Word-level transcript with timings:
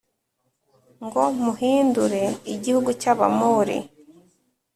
ngo 1.05 1.21
muhind 1.39 1.95
re 2.11 2.23
igihugu 2.53 2.89
cy 3.01 3.07
Abamori 3.13 3.77